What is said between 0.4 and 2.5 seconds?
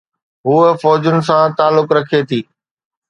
هوءَ فوجن سان تعلق رکي ٿي.